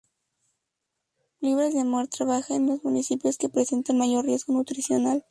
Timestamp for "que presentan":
3.37-3.99